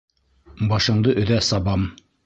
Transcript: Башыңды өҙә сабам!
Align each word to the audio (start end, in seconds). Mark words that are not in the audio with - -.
Башыңды 0.71 1.15
өҙә 1.25 1.41
сабам! 1.53 1.89